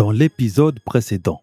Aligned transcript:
Dans 0.00 0.12
l'épisode 0.12 0.80
précédent, 0.80 1.42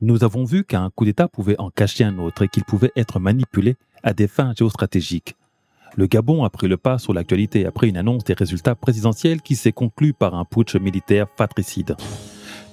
nous 0.00 0.22
avons 0.22 0.44
vu 0.44 0.62
qu'un 0.62 0.88
coup 0.90 1.04
d'État 1.04 1.26
pouvait 1.26 1.58
en 1.58 1.68
cacher 1.68 2.04
un 2.04 2.16
autre 2.18 2.42
et 2.42 2.48
qu'il 2.48 2.62
pouvait 2.62 2.92
être 2.94 3.18
manipulé 3.18 3.74
à 4.04 4.14
des 4.14 4.28
fins 4.28 4.54
géostratégiques. 4.56 5.34
Le 5.96 6.06
Gabon 6.06 6.44
a 6.44 6.50
pris 6.50 6.68
le 6.68 6.76
pas 6.76 6.98
sur 6.98 7.12
l'actualité 7.12 7.66
après 7.66 7.88
une 7.88 7.96
annonce 7.96 8.22
des 8.22 8.34
résultats 8.34 8.76
présidentiels 8.76 9.42
qui 9.42 9.56
s'est 9.56 9.72
conclue 9.72 10.12
par 10.12 10.36
un 10.36 10.44
putsch 10.44 10.76
militaire 10.76 11.26
fratricide. 11.34 11.96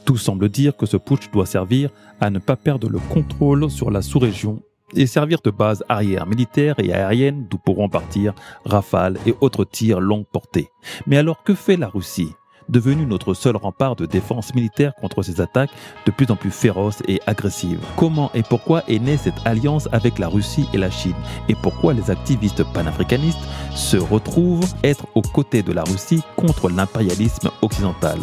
Tout 0.06 0.18
semble 0.18 0.48
dire 0.48 0.78
que 0.78 0.86
ce 0.86 0.98
putsch 0.98 1.32
doit 1.32 1.48
servir 1.48 1.89
à 2.21 2.30
ne 2.30 2.38
pas 2.38 2.55
perdre 2.55 2.88
le 2.88 3.00
contrôle 3.00 3.71
sur 3.71 3.89
la 3.89 4.04
sous-région 4.04 4.62
et 4.94 5.07
servir 5.07 5.39
de 5.44 5.50
base 5.50 5.84
arrière 5.89 6.28
militaire 6.28 6.76
et 6.78 6.94
aérienne 6.94 7.48
d'où 7.50 7.57
pourront 7.57 7.89
partir 7.89 8.36
rafales 8.64 9.18
et 9.26 9.34
autres 9.41 9.66
tirs 9.66 10.02
longue 10.02 10.28
portée. 10.32 10.68
Mais 11.07 11.18
alors 11.18 11.41
que 11.41 11.55
fait 11.55 11.78
la 11.78 11.88
Russie? 11.88 12.30
Devenu 12.70 13.06
notre 13.06 13.34
seul 13.34 13.56
rempart 13.56 13.96
de 13.96 14.06
défense 14.06 14.54
militaire 14.56 14.94
contre 14.96 15.24
ces 15.24 15.42
attaques 15.42 15.72
de 16.06 16.12
plus 16.12 16.30
en 16.32 16.36
plus 16.36 16.52
féroces 16.52 17.02
et 17.07 17.20
agressives. 17.28 17.84
Comment 17.98 18.32
et 18.34 18.43
pourquoi 18.43 18.84
est 18.88 19.00
née 19.00 19.18
cette 19.18 19.46
alliance 19.46 19.89
avec 19.92 20.20
la 20.20 20.28
Russie 20.28 20.68
et 20.74 20.78
la 20.78 20.90
Chine? 20.90 21.16
Et 21.50 21.56
pourquoi 21.56 21.93
les 21.93 22.10
activistes 22.12 22.64
panafricanistes 22.74 23.40
se 23.76 23.98
retrouvent 23.98 24.74
être 24.84 25.07
aux 25.16 25.21
côtés 25.21 25.64
de 25.64 25.74
la 25.74 25.84
Russie 25.84 26.21
contre 26.36 26.70
l'impérialisme 26.70 27.50
occidental? 27.62 28.20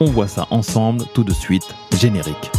On 0.00 0.06
voit 0.06 0.28
ça 0.28 0.46
ensemble 0.50 1.04
tout 1.14 1.24
de 1.24 1.32
suite, 1.32 1.74
générique. 1.98 2.50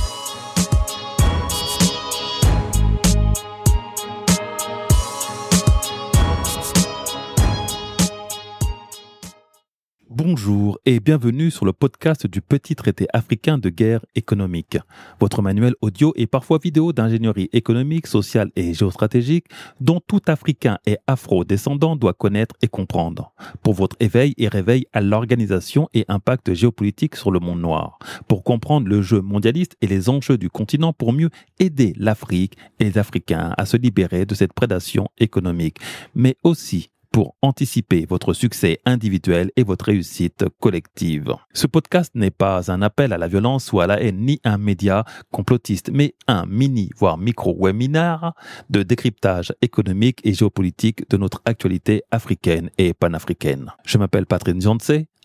Bonjour 10.32 10.80
et 10.86 11.02
bienvenue 11.02 11.52
sur 11.52 11.66
le 11.66 11.74
podcast 11.74 12.26
du 12.26 12.42
petit 12.42 12.74
traité 12.74 13.06
africain 13.12 13.58
de 13.58 13.68
guerre 13.68 14.06
économique. 14.16 14.78
Votre 15.20 15.42
manuel 15.42 15.74
audio 15.82 16.14
et 16.16 16.26
parfois 16.26 16.58
vidéo 16.58 16.94
d'ingénierie 16.94 17.50
économique, 17.52 18.08
sociale 18.08 18.50
et 18.56 18.74
géostratégique 18.74 19.48
dont 19.82 20.00
tout 20.00 20.22
Africain 20.28 20.78
et 20.86 20.98
afro-descendant 21.06 21.98
doit 21.98 22.14
connaître 22.14 22.56
et 22.62 22.70
comprendre. 22.70 23.34
Pour 23.62 23.74
votre 23.74 23.98
éveil 24.00 24.34
et 24.38 24.48
réveil 24.48 24.86
à 24.94 25.02
l'organisation 25.02 25.90
et 25.94 26.06
impact 26.08 26.54
géopolitique 26.54 27.18
sur 27.18 27.30
le 27.30 27.42
monde 27.42 27.60
noir. 27.60 28.00
Pour 28.30 28.46
comprendre 28.46 28.88
le 28.88 29.02
jeu 29.02 29.20
mondialiste 29.20 29.76
et 29.82 29.88
les 29.88 30.08
enjeux 30.08 30.38
du 30.38 30.50
continent 30.50 30.94
pour 30.94 31.12
mieux 31.12 31.30
aider 31.60 31.94
l'Afrique 31.98 32.56
et 32.80 32.86
les 32.86 32.98
Africains 32.98 33.54
à 33.58 33.66
se 33.66 33.76
libérer 33.76 34.26
de 34.26 34.34
cette 34.34 34.54
prédation 34.54 35.10
économique. 35.20 35.80
Mais 36.16 36.38
aussi 36.46 36.91
pour 37.12 37.36
anticiper 37.42 38.06
votre 38.10 38.34
succès 38.34 38.80
individuel 38.86 39.52
et 39.56 39.64
votre 39.64 39.86
réussite 39.86 40.46
collective. 40.60 41.34
Ce 41.54 41.68
podcast 41.68 42.12
n'est 42.16 42.32
pas 42.32 42.72
un 42.72 42.82
appel 42.82 43.14
à 43.14 43.18
la 43.18 43.28
violence 43.28 43.72
ou 43.74 43.82
à 43.82 43.88
la 43.88 44.02
haine, 44.02 44.26
ni 44.26 44.40
un 44.44 44.58
média 44.58 45.04
complotiste, 45.32 45.92
mais 45.92 46.16
un 46.28 46.46
mini, 46.46 46.90
voire 46.98 47.18
micro-webinar 47.18 48.34
de 48.70 48.84
décryptage 48.84 49.54
économique 49.62 50.22
et 50.24 50.34
géopolitique 50.34 51.10
de 51.10 51.18
notre 51.18 51.42
actualité 51.46 52.04
africaine 52.12 52.70
et 52.78 52.94
panafricaine. 52.94 53.72
Je 53.86 53.98
m'appelle 53.98 54.26
Patrick 54.26 54.56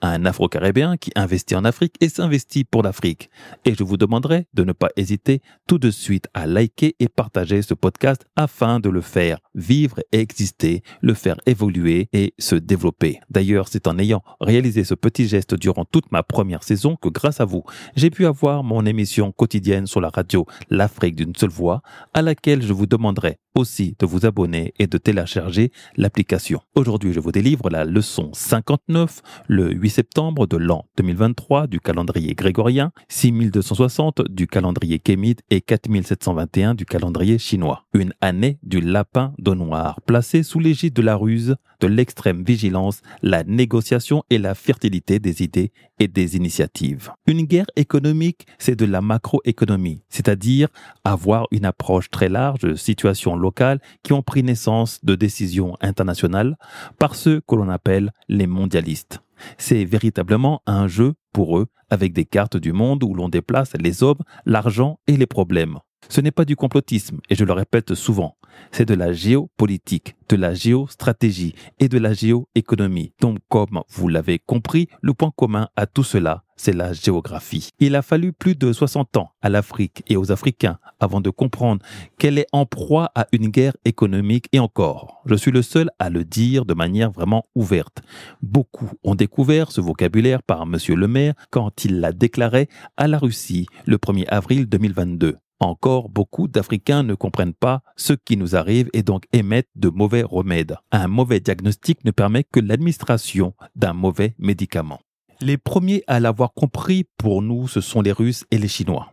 Un 0.02 0.27
Afro-Caribéen 0.27 0.97
qui 0.97 1.11
investit 1.14 1.55
en 1.55 1.64
Afrique 1.64 1.94
et 2.00 2.08
s'investit 2.08 2.64
pour 2.64 2.83
l'Afrique. 2.83 3.30
Et 3.64 3.75
je 3.75 3.83
vous 3.83 3.97
demanderai 3.97 4.47
de 4.53 4.62
ne 4.62 4.72
pas 4.72 4.91
hésiter 4.97 5.41
tout 5.66 5.78
de 5.78 5.91
suite 5.91 6.28
à 6.34 6.47
liker 6.47 6.94
et 7.00 7.08
partager 7.08 7.62
ce 7.62 7.75
podcast 7.75 8.27
afin 8.36 8.78
de 8.78 8.91
le 8.91 9.00
faire 9.00 9.38
vivre 9.55 10.00
et 10.12 10.20
exister, 10.20 10.83
le 11.00 11.14
faire 11.14 11.36
évoluer 11.47 12.08
et 12.12 12.34
se 12.38 12.56
développer. 12.56 13.20
D'ailleurs, 13.30 13.69
c'est 13.69 13.86
en 13.86 13.98
ayant 13.98 14.22
réalisé 14.41 14.84
ce 14.84 14.94
petit 14.94 15.28
geste 15.28 15.55
durant 15.55 15.84
toute 15.84 16.12
ma 16.12 16.22
première 16.22 16.62
saison 16.62 16.97
que 16.97 17.08
grâce 17.08 17.41
à 17.41 17.44
vous, 17.44 17.64
j'ai 17.94 18.10
pu 18.10 18.27
avoir 18.27 18.64
mon 18.64 18.84
émission 18.84 19.33
quotidienne 19.33 19.86
sur 19.86 20.00
la 20.00 20.10
radio 20.10 20.47
L'Afrique 20.69 21.16
d'une 21.16 21.34
seule 21.34 21.50
voix, 21.50 21.83
à 22.12 22.22
laquelle 22.22 22.62
je 22.62 22.72
vous 22.72 22.86
demanderai 22.86 23.38
aussi 23.57 23.97
de 23.99 24.07
vous 24.07 24.27
abonner 24.27 24.75
et 24.79 24.87
de 24.87 24.99
télécharger 24.99 25.72
l'application. 25.97 26.61
Aujourd'hui, 26.75 27.12
je 27.12 27.21
vous 27.21 27.33
délivre 27.33 27.71
la 27.71 27.84
leçon 27.84 28.31
59, 28.33 29.22
le 29.49 29.72
8 29.72 29.91
septembre 29.91 30.47
de 30.47 30.56
l'an 30.56 30.84
2023 30.97 31.66
du 31.66 31.81
calendrier 31.81 32.34
grégorien, 32.34 32.93
6260 33.09 34.22
du 34.28 34.47
calendrier 34.47 34.99
kémite 34.99 35.43
et 35.50 35.61
4721 35.61 36.75
du 36.75 36.84
calendrier 36.84 37.39
chinois. 37.39 37.84
Une 37.95 38.12
année 38.21 38.59
du 38.62 38.81
lapin 38.81 39.33
de 39.39 39.55
noir, 39.55 40.00
placée 40.06 40.43
sous 40.43 40.61
l'égide 40.61 40.95
de 40.95 41.03
la 41.03 41.16
ruse, 41.16 41.56
de 41.81 41.87
l'extrême 41.87 42.42
vigilance, 42.42 43.03
la 43.22 43.44
négociation 43.44 44.22
et 44.31 44.38
la 44.38 44.54
fertilité 44.54 45.19
des 45.19 45.42
idées 45.42 45.72
et 45.98 46.09
des 46.09 46.37
initiatives. 46.37 47.10
Une 47.26 47.42
guerre 47.42 47.66
économique, 47.76 48.47
c'est 48.59 48.76
de 48.76 48.84
la 48.84 49.00
macroéconomie, 49.00 50.03
c'est-à-dire 50.09 50.69
avoir 51.04 51.47
une 51.50 51.65
approche 51.65 52.10
très 52.10 52.28
large 52.28 52.60
de 52.60 52.75
situations 52.75 53.36
locales 53.36 53.81
qui 54.03 54.12
ont 54.12 54.22
pris 54.22 54.42
naissance 54.42 55.00
de 55.04 55.15
décisions 55.15 55.76
internationales 55.81 56.56
par 56.98 57.15
ceux 57.15 57.41
que 57.41 57.54
l'on 57.54 57.69
appelle 57.69 58.12
les 58.28 58.47
mondialistes. 58.47 59.20
C'est 59.59 59.84
véritablement 59.84 60.62
un 60.66 60.88
jeu 60.88 61.15
pour 61.32 61.59
eux 61.59 61.66
avec 61.91 62.12
des 62.12 62.25
cartes 62.25 62.56
du 62.56 62.72
monde 62.72 63.04
où 63.04 63.15
l'on 63.15 63.28
déplace 63.28 63.72
les 63.78 64.03
hommes, 64.03 64.22
l'argent 64.44 64.98
et 65.06 65.16
les 65.16 65.26
problèmes. 65.26 65.78
Ce 66.09 66.20
n'est 66.20 66.31
pas 66.31 66.44
du 66.44 66.56
complotisme, 66.56 67.20
et 67.28 67.34
je 67.34 67.44
le 67.44 67.53
répète 67.53 67.94
souvent, 67.94 68.36
c'est 68.72 68.84
de 68.84 68.94
la 68.94 69.12
géopolitique, 69.12 70.17
de 70.28 70.37
la 70.37 70.55
géostratégie 70.55 71.55
et 71.78 71.89
de 71.89 71.99
la 71.99 72.12
géoéconomie. 72.12 73.12
Donc, 73.21 73.39
comme 73.49 73.83
vous 73.89 74.09
l'avez 74.09 74.39
compris, 74.39 74.89
le 75.00 75.15
point 75.15 75.33
commun 75.37 75.69
à 75.77 75.87
tout 75.87 76.05
cela, 76.05 76.44
c'est 76.56 76.72
la 76.72 76.93
géographie. 76.93 77.71
Il 77.78 77.95
a 77.95 78.03
fallu 78.03 78.33
plus 78.33 78.56
de 78.56 78.72
60 78.72 79.16
ans 79.19 79.31
à 79.43 79.49
l'Afrique 79.49 80.03
et 80.09 80.16
aux 80.16 80.33
Africains 80.33 80.78
avant 81.00 81.21
de 81.21 81.31
comprendre 81.31 81.84
qu'elle 82.19 82.39
est 82.39 82.47
en 82.53 82.66
proie 82.66 83.11
à 83.15 83.27
une 83.33 83.49
guerre 83.49 83.77
économique 83.84 84.49
et 84.53 84.59
encore. 84.59 85.22
Je 85.27 85.34
suis 85.34 85.50
le 85.50 85.62
seul 85.62 85.91
à 85.99 86.11
le 86.11 86.25
dire 86.25 86.65
de 86.65 86.75
manière 86.75 87.11
vraiment 87.11 87.47
ouverte. 87.55 88.03
Beaucoup 88.43 88.91
ont 89.05 89.15
découvert 89.15 89.71
ce 89.71 89.81
vocabulaire 89.81 90.43
par 90.43 90.62
M. 90.62 90.77
Le 90.89 91.09
Maire 91.09 91.34
quand 91.50 91.84
il 91.84 92.00
l'a 92.00 92.12
déclaré 92.12 92.69
à 92.97 93.06
la 93.06 93.19
Russie 93.19 93.66
le 93.84 93.99
1er 93.99 94.27
avril 94.28 94.66
2022. 94.66 95.37
Encore 95.59 96.11
beaucoup 96.11 96.49
d'Africains 96.49 97.03
ne 97.03 97.15
comprennent 97.15 97.55
pas 97.55 97.83
ce 97.97 98.12
qui 98.12 98.37
nous 98.37 98.56
arrive 98.56 98.91
et 98.93 99.03
donc 99.03 99.25
émettent 99.33 99.71
de 99.75 99.89
mauvais 99.89 100.22
remèdes. 100.22 100.77
Un 100.93 101.09
mauvais 101.09 101.41
diagnostic 101.41 102.05
ne 102.05 102.11
permet 102.11 102.44
que 102.44 102.61
l'administration 102.61 103.55
d'un 103.75 103.95
mauvais 103.95 104.34
médicament. 104.39 105.00
Les 105.41 105.56
premiers 105.56 106.03
à 106.06 106.21
l'avoir 106.21 106.53
compris 106.53 107.05
pour 107.16 107.41
nous, 107.41 107.69
ce 107.69 107.81
sont 107.81 108.03
les 108.03 108.12
Russes 108.12 108.45
et 108.50 108.59
les 108.59 108.69
Chinois. 108.69 109.12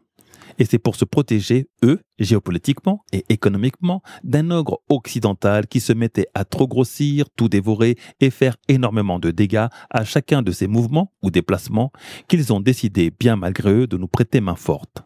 Et 0.59 0.66
c'est 0.66 0.80
pour 0.80 0.96
se 0.96 1.06
protéger, 1.06 1.68
eux, 1.84 2.02
géopolitiquement 2.20 3.03
et 3.12 3.26
économiquement, 3.30 4.02
d'un 4.24 4.52
ogre 4.52 4.82
occidental 4.90 5.68
qui 5.68 5.80
se 5.80 5.94
mettait 5.94 6.28
à 6.34 6.46
trop 6.46 6.68
grossir, 6.68 7.26
tout 7.36 7.50
dévorer 7.50 7.98
et 8.20 8.30
faire 8.30 8.58
énormément 8.68 9.20
de 9.20 9.32
dégâts 9.32 9.68
à 9.90 10.03
chacun 10.03 10.42
de 10.42 10.52
ces 10.52 10.68
mouvements 10.68 11.12
ou 11.24 11.32
déplacements 11.32 11.92
qu'ils 12.28 12.53
ont 12.53 12.59
décidé, 12.59 13.12
bien 13.18 13.36
malgré 13.36 13.72
eux, 13.72 13.88
de 13.88 13.98
nous 13.98 14.08
prêter 14.08 14.42
main 14.42 14.56
forte. 14.56 15.03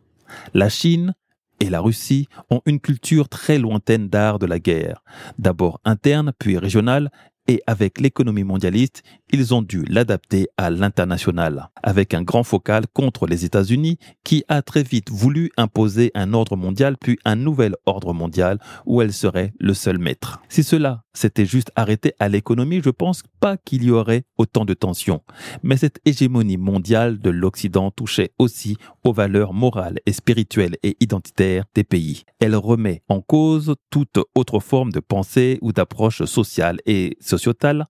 La 0.53 0.69
Chine, 0.69 1.13
et 1.59 1.69
la 1.69 1.79
Russie 1.79 2.27
ont 2.49 2.61
une 2.65 2.79
culture 2.79 3.29
très 3.29 3.57
lointaine 3.57 4.09
d'art 4.09 4.39
de 4.39 4.45
la 4.45 4.59
guerre, 4.59 5.03
d'abord 5.37 5.79
interne 5.85 6.31
puis 6.37 6.57
régionale 6.57 7.11
et 7.47 7.61
avec 7.65 7.99
l'économie 7.99 8.43
mondialiste, 8.43 9.03
ils 9.31 9.53
ont 9.53 9.61
dû 9.61 9.83
l'adapter 9.83 10.47
à 10.57 10.69
l'international, 10.69 11.69
avec 11.81 12.13
un 12.13 12.21
grand 12.21 12.43
focal 12.43 12.85
contre 12.93 13.27
les 13.27 13.45
États-Unis 13.45 13.97
qui 14.23 14.43
a 14.47 14.61
très 14.61 14.83
vite 14.83 15.09
voulu 15.09 15.51
imposer 15.57 16.11
un 16.13 16.33
ordre 16.33 16.55
mondial 16.55 16.97
puis 16.97 17.17
un 17.25 17.35
nouvel 17.35 17.75
ordre 17.85 18.13
mondial 18.13 18.59
où 18.85 19.01
elle 19.01 19.13
serait 19.13 19.53
le 19.59 19.73
seul 19.73 19.97
maître. 19.97 20.41
Si 20.49 20.63
cela 20.63 21.03
s'était 21.13 21.45
juste 21.45 21.71
arrêté 21.75 22.13
à 22.19 22.29
l'économie, 22.29 22.81
je 22.83 22.89
pense 22.89 23.23
pas 23.39 23.57
qu'il 23.57 23.83
y 23.83 23.91
aurait 23.91 24.23
autant 24.37 24.65
de 24.65 24.73
tensions. 24.73 25.23
Mais 25.63 25.77
cette 25.77 25.99
hégémonie 26.05 26.57
mondiale 26.57 27.19
de 27.19 27.29
l'Occident 27.29 27.91
touchait 27.91 28.31
aussi 28.37 28.77
aux 29.03 29.13
valeurs 29.13 29.53
morales 29.53 29.99
et 30.05 30.13
spirituelles 30.13 30.75
et 30.83 30.95
identitaires 30.99 31.65
des 31.73 31.83
pays. 31.83 32.23
Elle 32.39 32.55
remet 32.55 33.01
en 33.07 33.21
cause 33.21 33.75
toute 33.89 34.19
autre 34.35 34.59
forme 34.59 34.91
de 34.91 34.99
pensée 34.99 35.57
ou 35.61 35.71
d'approche 35.73 36.23
sociale 36.25 36.79
et 36.85 37.17
sociale 37.19 37.36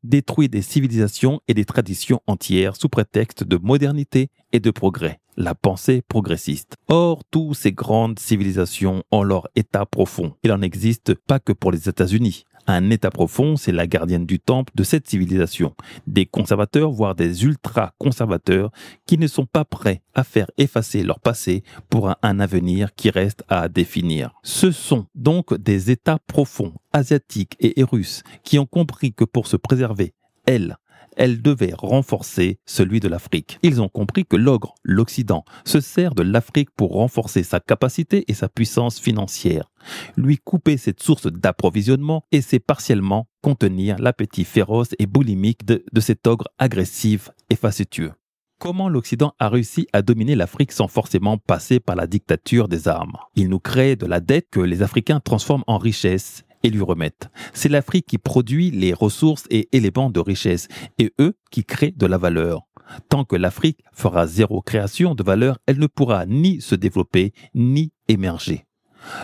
détruit 0.04 0.50
des 0.50 0.62
civilisations 0.62 1.42
et 1.48 1.54
des 1.54 1.66
traditions 1.66 2.22
entières 2.28 2.76
sous 2.76 2.90
prétexte 2.90 3.44
de 3.44 3.58
modernité 3.58 4.30
et 4.52 4.60
de 4.60 4.72
progrès, 4.72 5.20
la 5.36 5.56
pensée 5.56 6.02
progressiste. 6.08 6.76
Or, 6.88 7.24
toutes 7.30 7.56
ces 7.56 7.72
grandes 7.72 8.20
civilisations 8.20 9.04
ont 9.12 9.24
leur 9.24 9.48
état 9.56 9.86
profond. 9.86 10.36
Il 10.44 10.52
n'en 10.52 10.62
existe 10.62 11.14
pas 11.14 11.40
que 11.40 11.54
pour 11.54 11.72
les 11.72 11.90
États-Unis. 11.90 12.46
Un 12.68 12.90
État 12.90 13.12
profond, 13.12 13.56
c'est 13.56 13.72
la 13.72 13.88
gardienne 13.88 14.26
du 14.26 14.40
temple 14.40 14.74
de 14.76 14.84
cette 14.84 15.08
civilisation. 15.08 15.74
Des 16.06 16.26
conservateurs, 16.26 16.92
voire 16.92 17.16
des 17.16 17.46
ultra-conservateurs, 17.46 18.72
qui 19.06 19.18
ne 19.18 19.28
sont 19.28 19.46
pas 19.46 19.64
prêts 19.64 20.02
à 20.14 20.26
faire 20.26 20.52
effacer 20.58 21.04
leur 21.04 21.22
passé 21.22 21.64
pour 21.90 22.10
un, 22.22 22.40
avenir 22.40 22.94
qui 22.94 23.10
reste 23.10 23.44
à 23.48 23.70
définir. 23.70 24.32
Ce 24.44 24.72
sont 24.72 25.08
donc 25.16 25.54
des 25.56 25.92
États 25.92 26.20
profonds, 26.28 26.74
asiatiques 26.92 27.56
et 27.62 27.84
russes, 27.84 28.24
qui 28.44 28.60
ont 28.60 28.66
compris 28.66 29.14
que 29.14 29.24
pour 29.24 29.48
se 29.48 29.56
préserver, 29.56 30.14
elles, 30.46 30.78
elle 31.18 31.42
devait 31.42 31.74
renforcer 31.78 32.60
celui 32.66 33.00
de 33.00 33.10
l'Afrique. 33.10 33.60
Ils 33.64 33.82
ont 33.82 33.90
compris 33.90 34.26
que 34.26 34.38
l'ogre, 34.38 34.76
l'Occident, 34.84 35.44
se 35.66 35.82
sert 35.82 36.16
de 36.16 36.24
l'Afrique 36.24 36.70
pour 36.78 36.94
renforcer 36.94 37.44
sa 37.44 37.60
capacité 37.60 38.24
et 38.28 38.34
sa 38.34 38.48
puissance 38.48 39.00
financière, 39.00 39.70
lui 40.16 40.38
couper 40.38 40.78
cette 40.78 41.02
source 41.02 41.28
d'approvisionnement 41.28 42.24
et 42.32 42.42
c'est 42.42 42.60
partiellement 42.60 43.28
contenir 43.42 43.98
l'appétit 44.00 44.46
féroce 44.46 44.90
et 45.00 45.08
boulimique 45.08 45.66
de, 45.66 45.84
cet 46.00 46.28
ogre 46.28 46.48
agressif 46.60 47.32
et 47.50 47.56
facétieux. 47.56 48.14
Comment 48.60 48.90
l'Occident 48.90 49.34
a 49.40 49.50
réussi 49.50 49.88
à 49.94 50.02
dominer 50.02 50.36
l'Afrique 50.36 50.72
sans 50.72 50.88
forcément 50.88 51.38
passer 51.38 51.80
par 51.80 51.96
la 51.96 52.08
dictature 52.08 52.68
des 52.68 52.88
armes? 52.88 53.18
Il 53.36 53.50
nous 53.50 53.60
crée 53.60 53.96
de 53.96 54.08
la 54.08 54.20
dette 54.20 54.48
que 54.50 54.60
les 54.60 54.82
Africains 54.82 55.20
transforment 55.20 55.64
en 55.68 55.78
richesse 55.78 56.44
et 56.64 56.70
lui 56.70 56.82
remettent. 56.82 57.30
C'est 57.54 57.70
l'Afrique 57.70 58.06
qui 58.08 58.18
produit 58.18 58.72
les 58.72 58.94
ressources 58.94 59.46
et 59.50 59.70
éléments 59.72 60.10
de 60.10 60.20
richesse 60.20 60.68
et 60.98 61.14
eux 61.20 61.38
qui 61.52 61.64
créent 61.64 61.94
de 61.96 62.06
la 62.06 62.18
valeur. 62.18 62.68
Tant 63.10 63.26
que 63.26 63.36
l'Afrique 63.36 63.84
fera 63.94 64.28
zéro 64.28 64.62
création 64.62 65.16
de 65.16 65.24
valeur, 65.24 65.58
elle 65.66 65.80
ne 65.80 65.88
pourra 65.88 66.26
ni 66.26 66.62
se 66.62 66.76
développer 66.76 67.34
ni 67.54 67.92
émerger. 68.08 68.68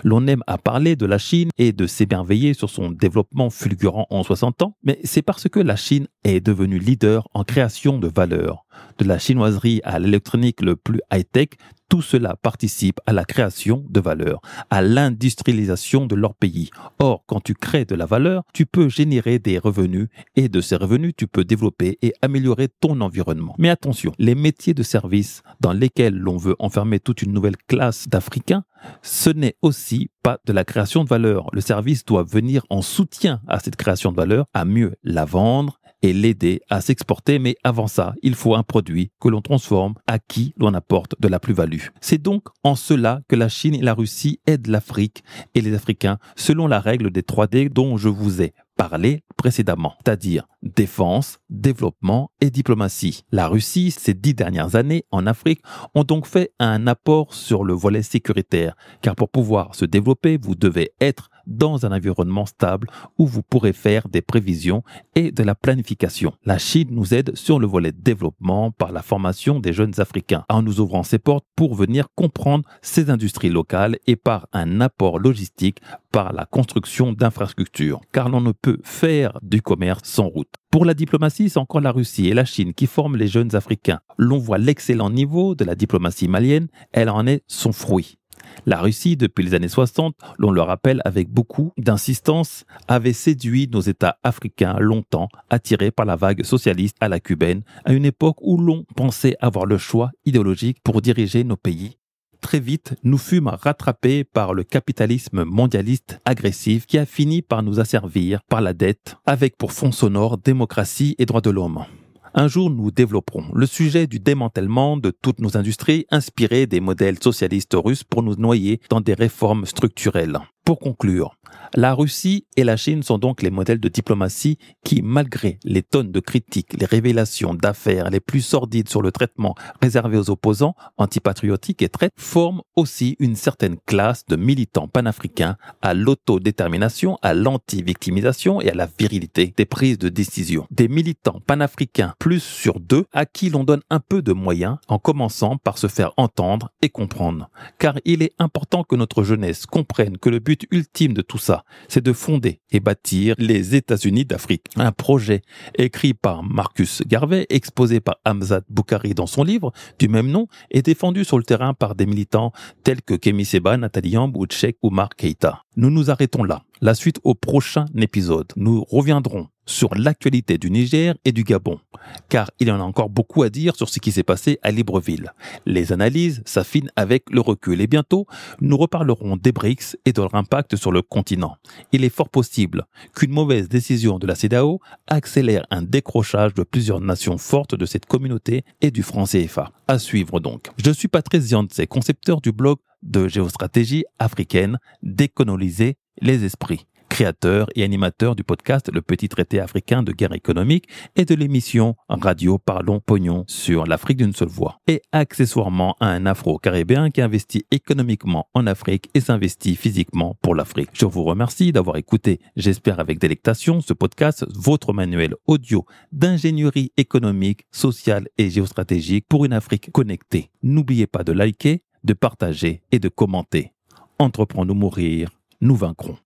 L'on 0.04 0.28
aime 0.28 0.44
à 0.48 0.58
parler 0.58 0.96
de 0.96 1.06
la 1.06 1.18
Chine 1.18 1.50
et 1.58 1.72
de 1.72 1.88
s'émerveiller 1.88 2.54
sur 2.54 2.70
son 2.70 2.92
développement 2.92 3.50
fulgurant 3.50 4.08
en 4.10 4.24
60 4.24 4.62
ans, 4.62 4.78
mais 4.84 5.00
c'est 5.04 5.22
parce 5.22 5.50
que 5.50 5.60
la 5.60 5.76
Chine 5.76 6.08
est 6.24 6.40
devenue 6.40 6.80
leader 6.80 7.28
en 7.34 7.44
création 7.44 7.98
de 7.98 8.08
valeur. 8.08 8.66
De 8.98 9.06
la 9.06 9.20
chinoiserie 9.20 9.82
à 9.84 10.00
l'électronique 10.00 10.62
le 10.62 10.76
plus 10.76 11.02
high-tech, 11.12 11.50
tout 11.94 12.02
cela 12.02 12.36
participe 12.36 13.00
à 13.06 13.14
la 13.14 13.24
création 13.24 13.86
de 13.88 14.00
valeur, 14.00 14.42
à 14.72 14.82
l'industrialisation 14.82 16.08
de 16.08 16.16
leur 16.16 16.34
pays. 16.34 16.72
Or, 16.98 17.24
quand 17.28 17.40
tu 17.40 17.54
crées 17.54 17.86
de 17.86 17.94
la 17.94 18.08
valeur, 18.08 18.42
tu 18.52 18.66
peux 18.66 18.90
générer 18.90 19.38
des 19.38 19.60
revenus 19.60 20.08
et 20.36 20.50
de 20.50 20.60
ces 20.60 20.76
revenus, 20.76 21.14
tu 21.16 21.28
peux 21.28 21.46
développer 21.46 22.00
et 22.02 22.16
améliorer 22.24 22.68
ton 22.68 23.00
environnement. 23.02 23.54
Mais 23.60 23.70
attention, 23.70 24.12
les 24.18 24.34
métiers 24.34 24.74
de 24.74 24.82
service 24.82 25.44
dans 25.62 25.72
lesquels 25.72 26.18
l'on 26.18 26.38
veut 26.38 26.56
enfermer 26.58 27.00
toute 27.00 27.22
une 27.22 27.32
nouvelle 27.32 27.58
classe 27.68 28.10
d'Africains, 28.10 28.64
ce 29.04 29.30
n'est 29.30 29.56
aussi 29.62 30.10
pas 30.24 30.40
de 30.46 30.52
la 30.52 30.66
création 30.66 31.04
de 31.04 31.10
valeur. 31.10 31.48
Le 31.54 31.62
service 31.62 32.06
doit 32.06 32.24
venir 32.24 32.66
en 32.72 32.82
soutien 32.82 33.40
à 33.48 33.60
cette 33.60 33.76
création 33.76 34.12
de 34.12 34.18
valeur, 34.18 34.48
à 34.56 34.66
mieux 34.66 34.96
la 35.04 35.26
vendre, 35.26 35.80
et 36.04 36.14
l'aider 36.14 36.62
à 36.70 36.82
s'exporter, 36.82 37.40
mais 37.40 37.56
avant 37.64 37.88
ça, 37.88 38.14
il 38.22 38.36
faut 38.36 38.54
un 38.54 38.62
produit 38.62 39.10
que 39.20 39.30
l'on 39.30 39.42
transforme, 39.42 39.96
à 40.06 40.20
qui 40.20 40.54
l'on 40.58 40.76
apporte 40.76 41.16
de 41.20 41.28
la 41.28 41.40
plus-value. 41.40 41.88
C'est 42.02 42.22
donc 42.22 42.44
en 42.64 42.76
cela 42.76 43.22
que 43.28 43.36
la 43.36 43.50
Chine 43.50 43.74
et 43.74 43.82
la 43.82 43.96
Russie 43.96 44.40
aident 44.46 44.68
l'Afrique 44.68 45.24
et 45.56 45.62
les 45.62 45.74
Africains 45.74 46.20
selon 46.36 46.68
la 46.68 46.80
règle 46.80 47.10
des 47.10 47.22
3D 47.22 47.70
dont 47.70 47.98
je 47.98 48.10
vous 48.10 48.42
ai 48.42 48.54
parlé 48.76 49.24
précédemment, 49.38 49.94
c'est-à-dire 50.04 50.48
défense, 50.62 51.40
développement 51.50 52.32
et 52.42 52.50
diplomatie. 52.50 53.24
La 53.32 53.48
Russie, 53.48 53.92
ces 53.92 54.14
dix 54.14 54.34
dernières 54.34 54.76
années 54.76 55.06
en 55.12 55.28
Afrique, 55.28 55.62
ont 55.96 56.04
donc 56.04 56.26
fait 56.26 56.52
un 56.60 56.88
apport 56.88 57.34
sur 57.34 57.64
le 57.64 57.74
volet 57.74 58.04
sécuritaire, 58.04 58.76
car 59.02 59.16
pour 59.16 59.30
pouvoir 59.30 59.76
se 59.76 59.86
développer, 59.86 60.38
vous 60.42 60.56
devez 60.56 60.92
être 61.00 61.30
dans 61.48 61.86
un 61.86 61.92
environnement 61.92 62.46
stable 62.46 62.88
où 63.18 63.26
vous 63.26 63.44
pourrez 63.44 63.74
faire 63.74 64.08
des 64.08 64.22
prévisions 64.22 64.84
et 65.16 65.32
de 65.32 65.44
la 65.44 65.56
planification. 65.56 66.34
La 66.46 66.58
Chine 66.58 66.90
nous 66.92 67.14
aide 67.14 67.36
sur 67.36 67.60
le 67.60 67.68
volet 67.68 67.92
développement 67.92 68.72
par 68.72 68.92
la 68.92 69.02
formation 69.02 69.60
des 69.60 69.74
jeunes 69.74 70.00
Africains, 70.00 70.46
en 70.50 70.62
nous 70.62 70.80
ouvrant 70.80 71.04
ses 71.04 71.20
portes 71.20 71.46
pour 71.56 71.76
venir 71.76 72.08
comprendre 72.16 72.68
ces 72.82 73.10
industries 73.10 73.50
locales 73.50 73.98
et 74.08 74.16
par 74.16 74.48
un 74.54 74.82
apport 74.82 75.20
logistique 75.20 75.80
par 76.12 76.32
la 76.34 76.46
construction 76.46 77.12
d'infrastructures, 77.12 78.02
car 78.12 78.30
l'on 78.30 78.42
ne 78.42 78.52
peut 78.52 78.80
faire 78.84 79.40
du 79.42 79.62
commerce 79.62 80.02
sans 80.04 80.28
route. 80.28 80.54
Pour 80.70 80.86
la 80.86 80.94
diplomatie, 80.94 81.50
c'est 81.50 81.60
encore 81.60 81.82
la 81.82 81.92
Russie 81.92 82.28
et 82.28 82.34
la 82.34 82.46
Chine 82.46 82.74
qui 82.74 82.88
forment 82.88 83.16
les 83.16 83.28
jeunes 83.28 83.56
Africains. 83.56 84.00
L'on 84.18 84.38
voit 84.38 84.58
l'excellent 84.58 85.10
niveau 85.10 85.56
de 85.56 85.66
la 85.66 85.76
diplomatie 85.76 86.28
malienne, 86.28 86.68
elle 86.92 87.10
en 87.10 87.28
est 87.28 87.44
son 87.48 87.72
fruit. 87.72 88.18
La 88.66 88.80
Russie, 88.80 89.18
depuis 89.18 89.44
les 89.44 89.54
années 89.54 89.68
60, 89.68 90.16
l'on 90.38 90.52
le 90.52 90.62
rappelle 90.62 91.02
avec 91.06 91.30
beaucoup 91.30 91.72
d'insistance, 91.78 92.66
avait 92.88 93.14
séduit 93.14 93.70
nos 93.72 93.82
États 93.82 94.18
africains 94.24 94.78
longtemps, 94.80 95.30
attirés 95.50 95.92
par 95.92 96.06
la 96.06 96.16
vague 96.16 96.44
socialiste 96.44 96.98
à 97.00 97.10
la 97.10 97.20
cubaine, 97.20 97.64
à 97.86 97.94
une 97.94 98.06
époque 98.06 98.38
où 98.42 98.58
l'on 98.58 98.86
pensait 98.96 99.36
avoir 99.40 99.66
le 99.66 99.78
choix 99.78 100.12
idéologique 100.26 100.78
pour 100.84 101.02
diriger 101.02 101.44
nos 101.44 101.58
pays 101.58 101.98
très 102.44 102.60
vite, 102.60 102.94
nous 103.04 103.18
fûmes 103.18 103.48
rattrapés 103.48 104.24
par 104.24 104.54
le 104.54 104.64
capitalisme 104.64 105.46
mondialiste 105.46 106.20
agressif 106.26 106.86
qui 106.86 107.00
a 107.00 107.06
fini 107.06 107.42
par 107.42 107.64
nous 107.64 107.80
asservir 107.80 108.42
par 108.50 108.62
la 108.62 108.74
dette, 108.74 109.16
avec 109.26 109.58
pour 109.58 109.72
fond 109.72 109.92
sonore 109.92 110.38
démocratie 110.38 111.16
et 111.18 111.26
droits 111.26 111.42
de 111.42 111.50
l'homme. 111.50 111.86
Un 112.36 112.48
jour, 112.48 112.72
nous 112.72 112.90
développerons 112.90 113.46
le 113.54 113.68
sujet 113.68 114.08
du 114.08 114.20
démantèlement 114.20 114.98
de 114.98 115.12
toutes 115.12 115.40
nos 115.40 115.56
industries 115.56 116.08
inspirées 116.10 116.66
des 116.66 116.80
modèles 116.80 117.22
socialistes 117.22 117.76
russes 117.76 118.04
pour 118.04 118.24
nous 118.24 118.36
noyer 118.36 118.82
dans 118.90 119.02
des 119.02 119.14
réformes 119.14 119.68
structurelles. 119.68 120.40
Pour 120.66 120.80
conclure, 120.80 121.36
la 121.76 121.94
Russie 121.94 122.46
et 122.56 122.64
la 122.64 122.78
Chine 122.78 123.04
sont 123.04 123.18
donc 123.18 123.42
les 123.42 123.50
modèles 123.50 123.80
de 123.80 123.90
diplomatie 123.90 124.58
qui, 124.84 125.02
malgré 125.02 125.60
les 125.64 125.82
tonnes 125.82 126.12
de 126.12 126.20
critiques, 126.20 126.74
les 126.80 126.86
révélations 126.86 127.54
d'affaires 127.54 128.10
les 128.10 128.20
plus 128.20 128.42
sordides 128.42 128.90
sur 128.90 129.02
le 129.02 129.12
traitement 129.12 129.56
réservé 129.82 130.18
aux 130.18 130.30
opposants, 130.30 130.76
antipatriotiques 130.98 131.82
et 131.82 131.90
traites, 131.90 132.14
forment 132.16 132.62
aussi 132.76 133.16
une 133.20 133.36
certaine 133.36 133.78
classe 133.86 134.26
de 134.28 134.36
militants 134.36 134.88
panafricains 134.88 135.58
à 135.82 135.94
l'autodétermination, 135.94 137.18
à 137.22 137.34
l'anti-victimisation 137.34 138.62
et 138.62 138.70
à 138.70 138.76
la 138.76 138.88
virilité 139.00 139.54
des 139.58 139.66
prises 139.66 139.98
de 139.98 140.10
décision. 140.10 140.68
Des 140.70 140.88
militants 140.88 141.42
panafricains 141.46 142.14
plus 142.20 142.44
sur 142.44 142.80
deux 142.80 143.06
à 143.14 143.26
qui 143.26 143.50
l'on 143.50 143.64
donne 143.64 143.82
un 143.90 144.00
peu 144.00 144.22
de 144.22 144.34
moyens 144.34 144.78
en 144.88 145.00
commençant 145.00 145.58
par 145.58 145.78
se 145.78 145.88
faire 145.88 146.14
entendre 146.18 146.70
et 146.82 146.90
comprendre. 146.90 147.50
Car 147.80 147.96
il 148.06 148.22
est 148.22 148.34
important 148.38 148.84
que 148.84 148.96
notre 148.96 149.24
jeunesse 149.24 149.66
comprenne 149.66 150.18
que 150.18 150.30
le 150.30 150.40
but 150.40 150.53
ultime 150.72 151.14
de 151.14 151.22
tout 151.22 151.38
ça, 151.38 151.64
c'est 151.88 152.04
de 152.04 152.14
fonder 152.14 152.60
et 152.72 152.80
bâtir 152.80 153.36
les 153.38 153.76
États-Unis 153.76 154.26
d'Afrique. 154.26 154.66
Un 154.76 154.92
projet 154.92 155.42
écrit 155.78 156.14
par 156.14 156.44
Marcus 156.44 157.02
Garvey, 157.06 157.46
exposé 157.50 158.00
par 158.00 158.18
Hamzat 158.26 158.62
Boukari 158.70 159.14
dans 159.14 159.28
son 159.28 159.44
livre 159.44 159.72
du 160.00 160.08
même 160.08 160.30
nom, 160.30 160.48
et 160.72 160.82
défendu 160.82 161.24
sur 161.26 161.38
le 161.38 161.44
terrain 161.44 161.74
par 161.74 161.96
des 161.96 162.06
militants 162.06 162.52
tels 162.84 163.02
que 163.02 163.14
Kemi 163.14 163.46
Seba, 163.46 163.78
Nathalie 163.78 164.12
Yamb 164.12 164.36
ou 164.36 164.90
Mark 164.90 165.16
Keita. 165.16 165.64
Nous 165.76 165.90
nous 165.90 166.12
arrêtons 166.12 166.44
là. 166.44 166.64
La 166.84 166.96
suite 166.96 167.22
au 167.24 167.34
prochain 167.34 167.86
épisode. 167.96 168.52
Nous 168.58 168.84
reviendrons 168.84 169.48
sur 169.66 169.96
l'actualité 169.96 170.58
du 170.58 170.70
Niger 170.70 171.16
et 171.24 171.32
du 171.32 171.46
Gabon, 171.46 171.80
car 172.28 172.52
il 172.60 172.68
y 172.68 172.72
en 172.72 172.82
a 172.82 172.84
encore 172.84 173.10
beaucoup 173.10 173.44
à 173.44 173.50
dire 173.50 173.78
sur 173.78 173.88
ce 173.88 174.00
qui 174.00 174.12
s'est 174.12 174.22
passé 174.22 174.60
à 174.64 174.72
Libreville. 174.72 175.32
Les 175.66 175.94
analyses 175.94 176.42
s'affinent 176.46 176.92
avec 176.98 177.30
le 177.32 177.40
recul 177.40 177.80
et 177.80 177.88
bientôt, 177.88 178.28
nous 178.60 178.76
reparlerons 178.76 179.38
des 179.38 179.54
BRICS 179.54 179.96
et 180.04 180.12
de 180.12 180.22
leur 180.22 180.36
impact 180.36 180.76
sur 180.76 180.92
le 180.92 181.02
continent. 181.02 181.56
Il 181.94 182.04
est 182.04 182.10
fort 182.14 182.28
possible 182.28 182.86
qu'une 183.16 183.32
mauvaise 183.32 183.70
décision 183.70 184.20
de 184.20 184.28
la 184.28 184.36
CEDAO 184.36 184.82
accélère 185.08 185.66
un 185.72 185.84
décrochage 185.84 186.54
de 186.54 186.64
plusieurs 186.64 187.00
nations 187.00 187.38
fortes 187.38 187.76
de 187.76 187.86
cette 187.86 188.08
communauté 188.08 188.66
et 188.82 188.92
du 188.92 189.04
franc 189.04 189.24
CFA. 189.24 189.72
À 189.88 190.00
suivre 190.00 190.42
donc. 190.42 190.68
Je 190.84 190.92
suis 190.92 191.08
Patrice 191.08 191.44
Ziantse, 191.44 191.80
concepteur 191.90 192.42
du 192.42 192.52
blog 192.52 192.80
de 193.04 193.30
géostratégie 193.30 194.04
africaine, 194.20 194.80
décoloniser 195.02 195.96
les 196.22 196.46
esprits 196.46 196.86
créateur 197.14 197.68
et 197.76 197.84
animateur 197.84 198.36
du 198.36 198.44
podcast 198.44 198.90
Le 198.92 199.04
Petit 199.04 199.30
Traité 199.30 199.60
africain 199.60 200.02
de 200.02 200.12
guerre 200.12 200.34
économique 200.34 200.88
et 201.16 201.26
de 201.26 201.36
l'émission 201.36 201.96
Radio 202.10 202.58
Parlons 202.58 203.00
Pognon 203.00 203.44
sur 203.46 203.86
l'Afrique 203.86 204.18
d'une 204.18 204.34
seule 204.34 204.48
voix. 204.48 204.80
Et 204.88 205.04
accessoirement 205.12 205.96
un 206.00 206.26
afro-caribéen 206.26 207.12
qui 207.12 207.22
investit 207.22 207.68
économiquement 207.70 208.48
en 208.56 208.66
Afrique 208.66 209.12
et 209.14 209.20
s'investit 209.20 209.76
physiquement 209.76 210.40
pour 210.42 210.56
l'Afrique. 210.56 210.90
Je 210.94 211.06
vous 211.06 211.24
remercie 211.24 211.72
d'avoir 211.72 211.98
écouté, 211.98 212.40
j'espère 212.56 213.00
avec 213.00 213.20
délectation, 213.20 213.80
ce 213.80 213.94
podcast, 213.94 214.44
votre 214.56 214.92
manuel 214.92 215.36
audio 215.46 215.86
d'ingénierie 216.12 216.94
économique, 216.98 217.68
sociale 217.72 218.28
et 218.40 218.50
géostratégique 218.50 219.28
pour 219.30 219.46
une 219.46 219.54
Afrique 219.54 219.92
connectée. 219.92 220.50
N'oubliez 220.64 221.06
pas 221.06 221.24
de 221.24 221.32
liker, 221.32 221.84
de 222.04 222.14
partager 222.14 222.82
et 222.92 222.98
de 222.98 223.08
commenter. 223.08 223.72
Entreprends-nous 224.18 224.74
mourir, 224.74 225.30
nous 225.64 225.78
vaincrons. 225.78 226.18